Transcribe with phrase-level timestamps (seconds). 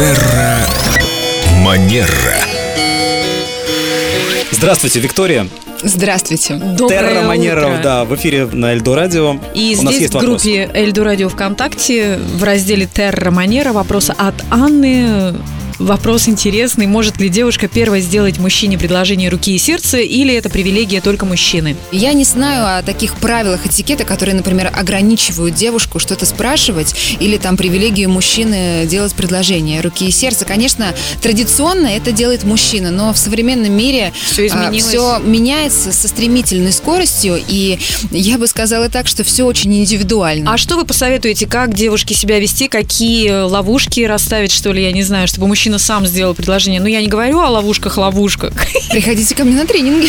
[0.00, 0.66] Терра
[1.62, 2.38] Манера.
[4.50, 5.46] Здравствуйте, Виктория.
[5.82, 6.54] Здравствуйте.
[6.54, 7.80] Доброе Терра Манера, утро.
[7.82, 9.38] да, в эфире на Эльдо Радио.
[9.52, 14.10] И У нас здесь есть в группе Эльду Радио ВКонтакте в разделе Терра Манера вопрос
[14.16, 15.34] от Анны.
[15.80, 16.86] Вопрос интересный.
[16.86, 21.74] Может ли девушка первой сделать мужчине предложение руки и сердца, или это привилегия только мужчины?
[21.90, 27.56] Я не знаю о таких правилах этикета, которые, например, ограничивают девушку что-то спрашивать или там
[27.56, 30.44] привилегию мужчины делать предложение руки и сердца.
[30.44, 34.84] Конечно, традиционно это делает мужчина, но в современном мире Всё изменилось.
[34.84, 37.78] все меняется со стремительной скоростью, и
[38.10, 40.52] я бы сказала так, что все очень индивидуально.
[40.52, 45.02] А что вы посоветуете, как девушке себя вести, какие ловушки расставить, что ли, я не
[45.02, 46.80] знаю, чтобы мужчина сам сделал предложение?
[46.80, 48.52] Ну, я не говорю о ловушках-ловушках.
[48.90, 50.08] Приходите ко мне на тренинги.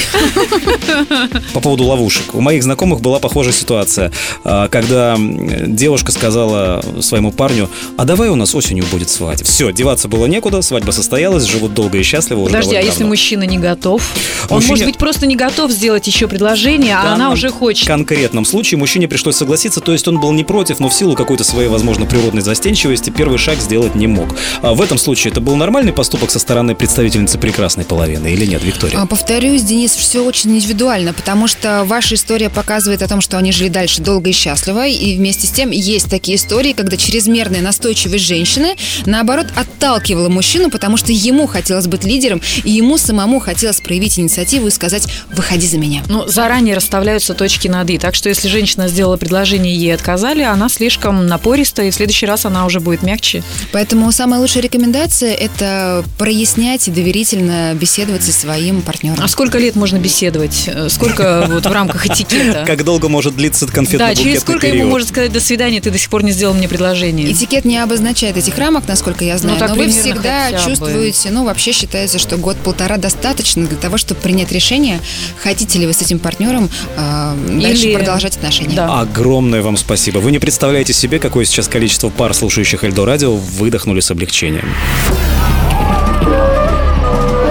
[1.53, 2.33] По поводу ловушек.
[2.33, 4.11] У моих знакомых была похожая ситуация,
[4.43, 9.43] а, когда девушка сказала своему парню, а давай у нас осенью будет свадьба.
[9.45, 12.99] Все, деваться было некуда, свадьба состоялась, живут долго и счастливо уже Подожди, а довольно если
[12.99, 13.09] давно.
[13.09, 14.01] мужчина не готов?
[14.49, 17.87] Он, Мужчине- может быть, просто не готов сделать еще предложение, В а она уже хочет.
[17.87, 21.43] конкретном случае мужчине пришлось согласиться, то есть он был не против, но в силу какой-то
[21.43, 24.35] своей, возможно, природной застенчивости первый шаг сделать не мог.
[24.61, 28.63] А в этом случае это был нормальный поступок со стороны представительницы прекрасной половины или нет,
[28.63, 28.99] Виктория?
[28.99, 33.51] А, Повторюсь, Денис, все очень индивидуально, потому что ваша история показывает о том, что они
[33.51, 38.23] жили дальше долго и счастливо, и вместе с тем есть такие истории, когда чрезмерная настойчивость
[38.23, 38.75] женщины,
[39.05, 44.67] наоборот, отталкивала мужчину, потому что ему хотелось быть лидером, и ему самому хотелось проявить инициативу
[44.67, 46.03] и сказать «выходи за меня».
[46.07, 47.97] Ну, заранее расставляются точки над «и».
[47.97, 52.25] Так что, если женщина сделала предложение и ей отказали, она слишком напориста, и в следующий
[52.25, 53.43] раз она уже будет мягче.
[53.71, 59.17] Поэтому самая лучшая рекомендация– это прояснять и доверительно беседовать со своим партнером.
[59.21, 60.65] А сколько лет можно беседовать?
[60.67, 62.63] Э, Сколько вот в рамках этикета?
[62.65, 64.79] Как долго может длиться Да, конфетно-букетный через сколько период?
[64.81, 67.31] ему может сказать «до свидания», ты до сих пор не сделал мне предложение?
[67.31, 70.57] Этикет не обозначает этих рамок, насколько я знаю, Ну, так но вы всегда бы.
[70.63, 74.99] чувствуете, ну, вообще считается, что год-полтора достаточно для того, чтобы принять решение,
[75.37, 78.75] хотите ли вы с этим партнером э, дальше продолжать отношения.
[78.75, 79.01] Да.
[79.01, 80.19] Огромное вам спасибо.
[80.19, 84.69] Вы не представляете себе, какое сейчас количество пар, слушающих Эльдо Радио, выдохнули с облегчением.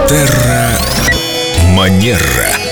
[0.07, 0.77] Терра
[1.75, 2.70] Манера.